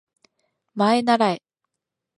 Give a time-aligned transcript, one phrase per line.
[0.93, 1.43] まえならえ